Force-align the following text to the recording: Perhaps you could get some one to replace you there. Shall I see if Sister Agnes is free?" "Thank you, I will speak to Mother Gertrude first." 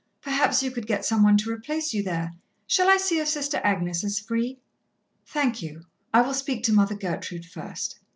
Perhaps 0.23 0.63
you 0.63 0.71
could 0.71 0.87
get 0.87 1.05
some 1.05 1.21
one 1.21 1.37
to 1.37 1.51
replace 1.51 1.93
you 1.93 2.01
there. 2.01 2.31
Shall 2.65 2.89
I 2.89 2.97
see 2.97 3.19
if 3.19 3.27
Sister 3.27 3.61
Agnes 3.63 4.03
is 4.03 4.19
free?" 4.19 4.57
"Thank 5.27 5.61
you, 5.61 5.85
I 6.11 6.21
will 6.21 6.33
speak 6.33 6.63
to 6.63 6.73
Mother 6.73 6.95
Gertrude 6.95 7.45
first." 7.45 7.99